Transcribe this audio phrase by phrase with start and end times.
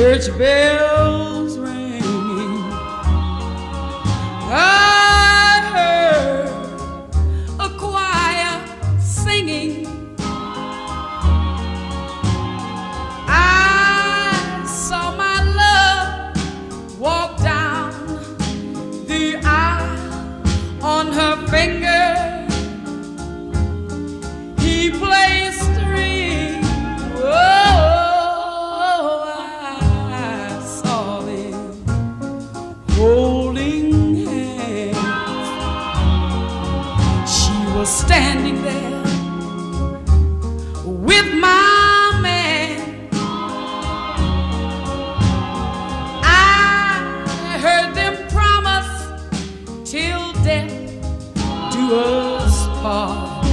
[0.00, 1.19] church bells.
[37.80, 39.02] was standing there
[40.84, 43.08] with my man.
[46.22, 48.92] I heard them promise
[49.90, 50.70] till death
[51.72, 53.46] do us part.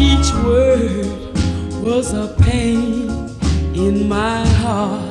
[0.00, 1.04] Each word
[1.84, 3.10] was a pain
[3.74, 5.07] in my heart.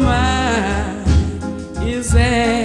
[0.00, 1.04] mine
[1.86, 2.61] is.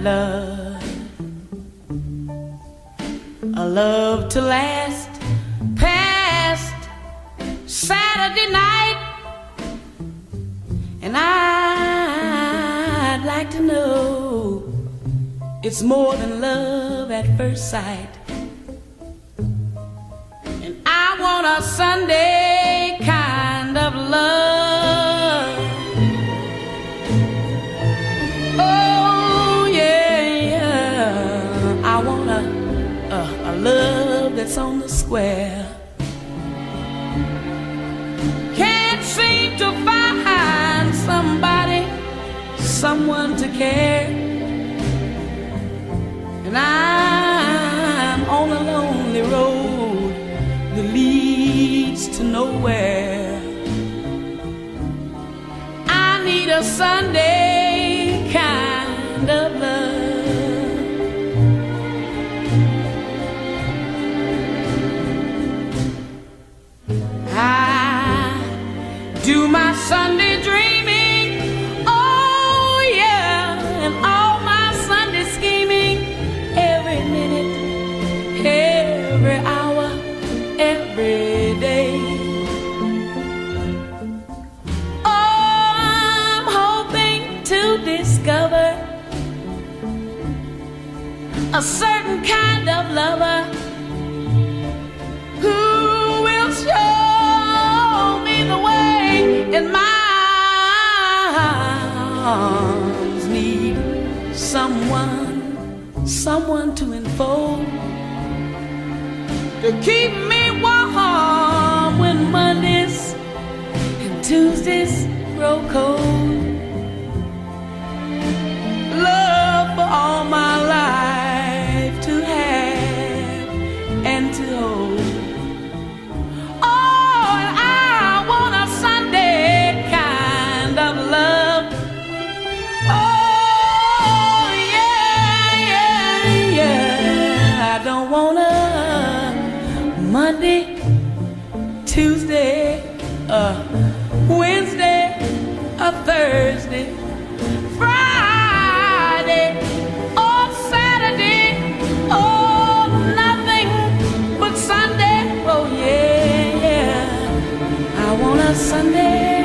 [0.00, 0.82] love.
[3.56, 5.10] A love to last
[5.76, 6.72] past
[7.66, 8.96] Saturday night.
[11.02, 12.02] And I'd
[13.26, 14.64] like to know
[15.62, 18.08] it's more than love at first sight.
[19.36, 24.39] And I want a Sunday kind of love.
[33.10, 35.66] uh, a love that's on the square.
[38.54, 41.82] Can't seem to find somebody,
[42.58, 44.06] someone to care.
[46.46, 50.12] And I'm on a lonely road
[50.74, 53.40] that leads to nowhere.
[55.88, 57.49] I need a Sunday.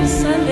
[0.08, 0.45] sun.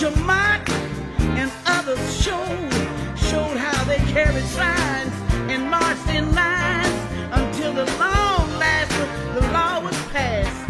[0.00, 2.72] your and others showed
[3.18, 5.12] showed how they carried signs
[5.52, 6.96] and marched in lines
[7.32, 8.90] until the long last
[9.34, 10.64] the law was passed.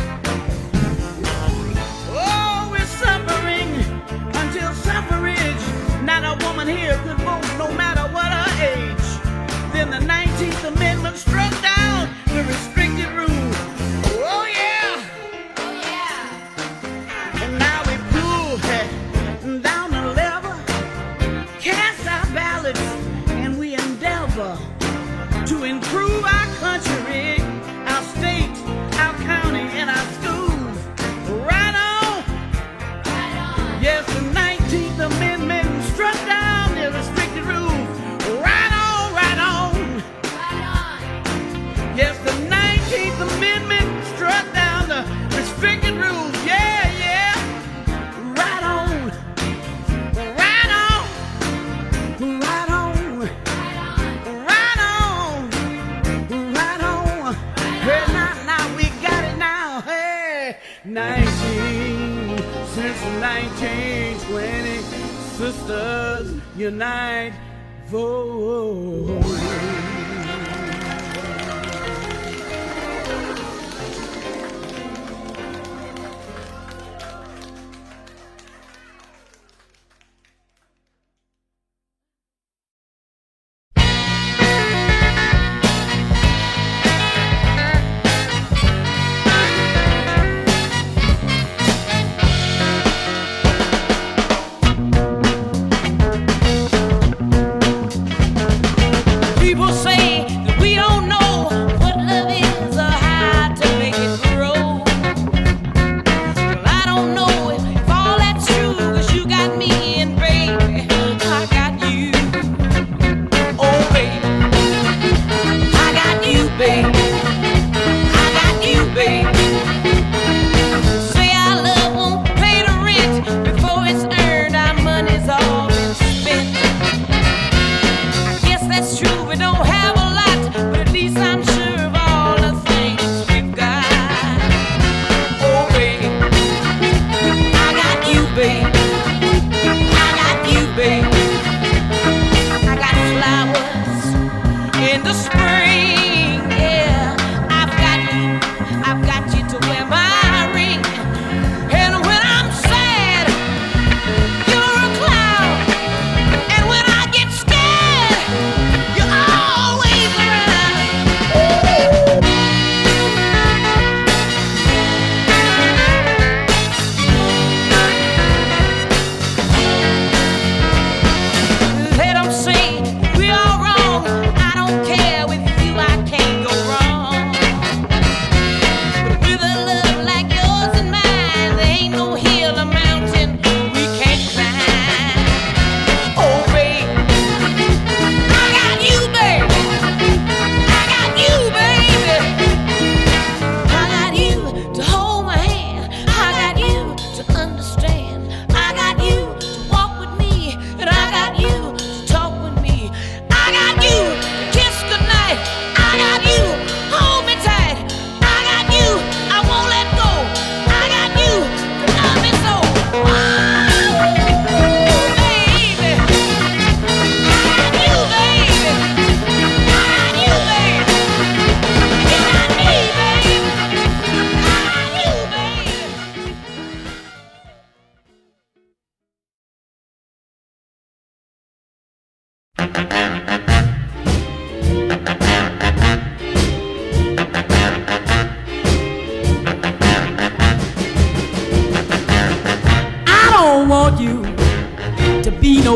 [2.09, 3.71] Oh we're suffering
[4.35, 5.65] until suffrage.
[6.03, 9.09] Not a woman here could vote no matter what her age.
[9.73, 11.50] Then the 19th amendment struck.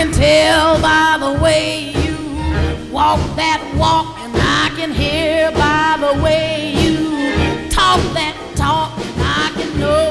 [0.00, 2.16] Can tell by the way you
[2.90, 9.20] walk that walk, and I can hear by the way you talk that talk, and
[9.20, 10.09] I can know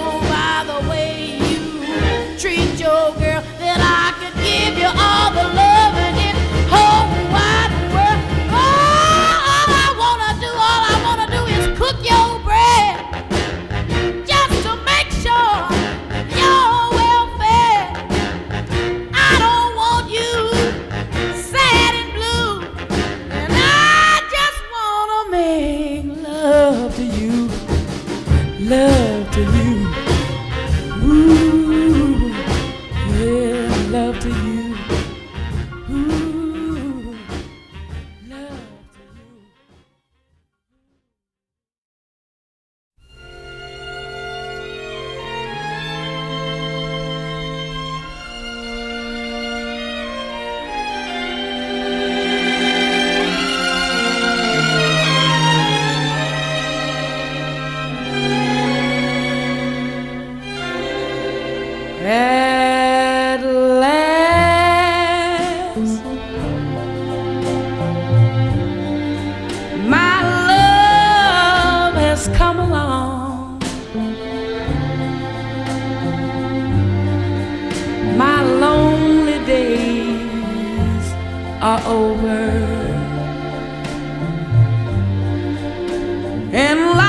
[81.69, 82.39] are over.
[86.51, 87.08] And life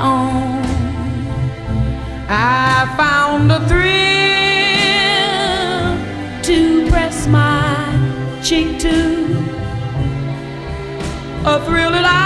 [0.00, 0.64] own.
[2.28, 3.92] I found a thrill
[6.42, 9.36] to press my cheek to,
[11.46, 12.23] a thrill that I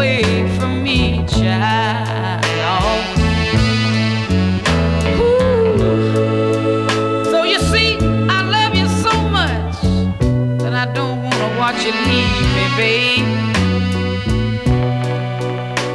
[0.00, 2.42] away from me, child.
[5.20, 5.76] Ooh.
[7.30, 7.98] So you see,
[8.36, 9.76] I love you so much
[10.62, 13.28] that I don't wanna watch you leave me, babe.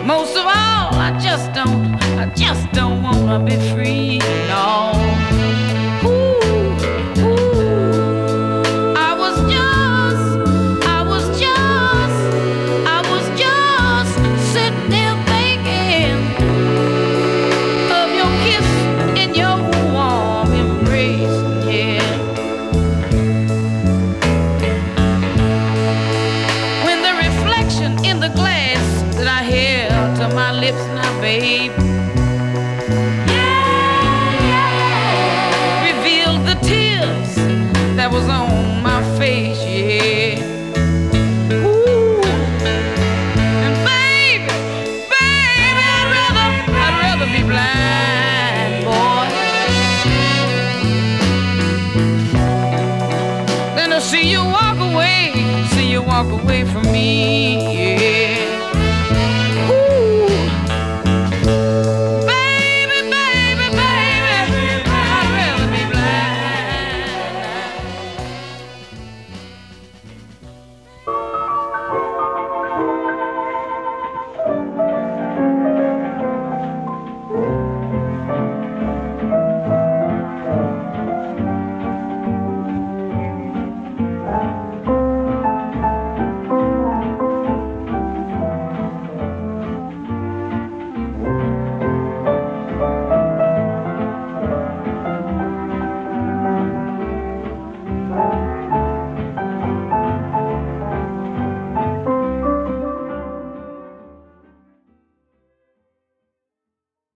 [0.06, 4.22] Most of all, I just don't, I just don't wanna be free.